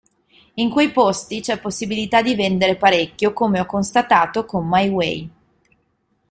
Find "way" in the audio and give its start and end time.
4.89-5.29